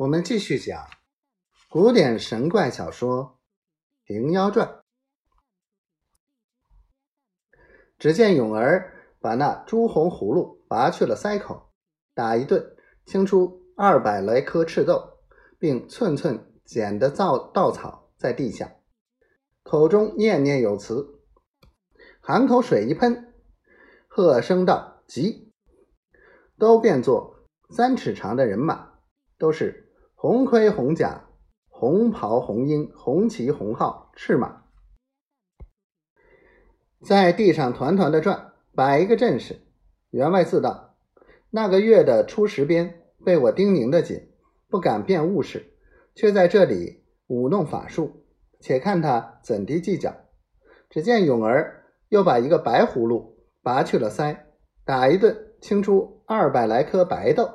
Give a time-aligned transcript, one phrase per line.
[0.00, 0.88] 我们继续讲
[1.68, 3.38] 古典神怪小说
[4.06, 4.66] 《平妖传》。
[7.98, 11.70] 只见勇儿把那朱红葫芦拔去了腮口，
[12.14, 12.74] 打一顿，
[13.04, 15.18] 清出二百来颗赤豆，
[15.58, 18.76] 并寸寸剪的造稻草在地下，
[19.62, 21.20] 口中念念有词，
[22.22, 23.34] 含口水一喷，
[24.08, 25.52] 喝声道：“急！”
[26.56, 28.94] 都变作三尺长的人马，
[29.36, 29.88] 都是。
[30.22, 31.30] 红盔红甲，
[31.70, 34.64] 红袍红缨，红旗红号，赤马
[37.00, 39.62] 在地上团团的转，摆一个阵势。
[40.10, 40.94] 员外自道：
[41.48, 44.30] 那个月的初十边被我叮咛的紧，
[44.68, 45.72] 不敢变物事，
[46.14, 48.26] 却在这里舞弄法术，
[48.60, 50.14] 且看他怎地计较。
[50.90, 54.36] 只见勇儿又把一个白葫芦拔去了腮，
[54.84, 57.48] 打一顿，清出二百来颗白豆。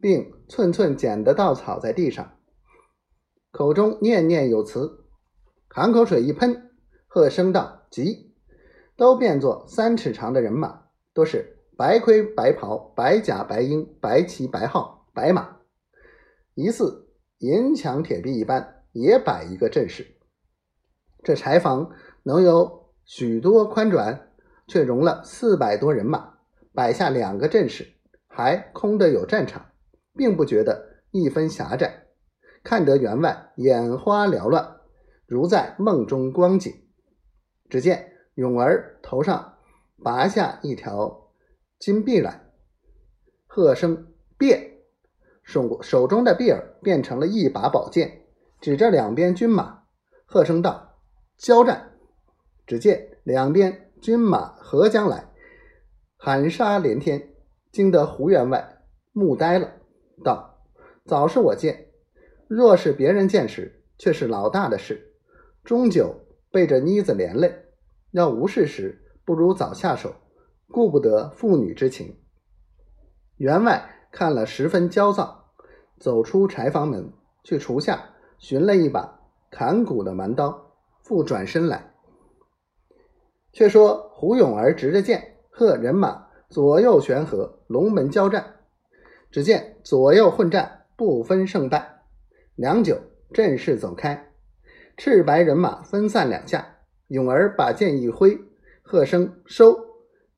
[0.00, 2.36] 并寸寸捡的稻草在地上，
[3.50, 5.04] 口中念念有词，
[5.68, 6.70] 含口水一喷，
[7.06, 8.34] 喝声道：“急！”
[8.96, 15.56] 都变作三尺长的人马，都是白盔白袍、白甲白缨、白旗白号、白马，
[16.54, 20.06] 疑似银墙铁壁一般，也摆一个阵势。
[21.22, 21.90] 这柴房
[22.22, 24.30] 能有许多宽转，
[24.68, 26.34] 却容了四百多人马，
[26.72, 27.94] 摆下两个阵势，
[28.28, 29.70] 还空的有战场。
[30.16, 32.06] 并不觉得一分狭窄，
[32.62, 34.80] 看得员外眼花缭乱，
[35.26, 36.72] 如在梦中光景。
[37.68, 39.58] 只见勇儿头上
[40.02, 41.30] 拔下一条
[41.78, 42.50] 金币来，
[43.46, 44.06] 喝声
[44.38, 44.78] 变，
[45.42, 48.22] 手手中的币儿变成了一把宝剑，
[48.60, 49.84] 指着两边军马，
[50.24, 50.98] 喝声道
[51.36, 51.92] ：“交战！”
[52.66, 55.30] 只见两边军马合将来，
[56.16, 57.34] 喊杀连天，
[57.72, 59.70] 惊得胡员外目呆了。
[60.22, 60.60] 道
[61.04, 61.88] ：“早是我见，
[62.46, 65.12] 若是别人见时，却是老大的事。
[65.64, 66.14] 终究
[66.50, 67.64] 被这妮子连累，
[68.10, 70.14] 要无事时，不如早下手，
[70.68, 72.20] 顾不得父女之情。”
[73.38, 75.52] 员外看了十分焦躁，
[75.98, 77.12] 走出柴房门，
[77.42, 81.94] 去厨下寻了一把砍骨的蛮刀，复转身来。
[83.52, 88.53] 却说胡勇儿执着剑，和人马左右旋合，龙门交战。
[89.34, 92.02] 只见左右混战，不分胜败。
[92.54, 92.96] 良久，
[93.32, 94.30] 阵势走开，
[94.96, 96.76] 赤白人马分散两下。
[97.08, 98.38] 勇儿把剑一挥，
[98.80, 99.76] 喝声收。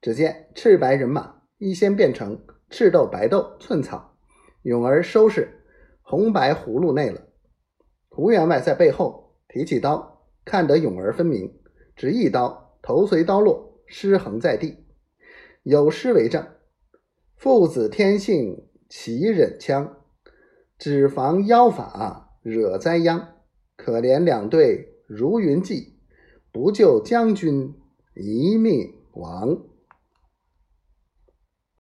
[0.01, 4.17] 只见赤白人马一先变成赤豆、白豆、寸草，
[4.63, 5.47] 勇儿收拾
[6.01, 7.21] 红白葫芦内了。
[8.09, 11.55] 胡员外在背后提起刀，看得勇儿分明，
[11.95, 14.87] 只一刀，头随刀落，尸横在地。
[15.65, 16.43] 有诗为证
[17.37, 19.97] ：“父子天性。”齐忍枪，
[20.79, 23.35] 只防妖法惹灾殃。
[23.77, 25.99] 可怜两队如云际，
[26.51, 27.75] 不救将军
[28.15, 29.65] 一命亡。